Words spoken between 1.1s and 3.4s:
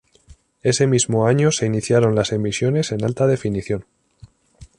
año se iniciaron las emisiones en alta